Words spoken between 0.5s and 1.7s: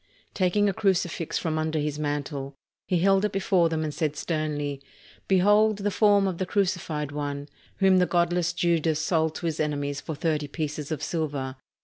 a crucifix from